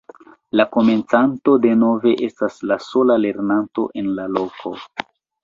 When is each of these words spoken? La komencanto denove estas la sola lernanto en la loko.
La 0.59 0.63
komencanto 0.77 1.53
denove 1.65 2.13
estas 2.29 2.57
la 2.73 2.79
sola 2.87 3.19
lernanto 3.27 3.87
en 4.03 4.11
la 4.23 4.27
loko. 4.41 4.75